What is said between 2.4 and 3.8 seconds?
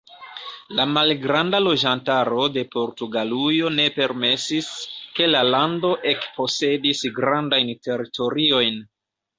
de Portugalujo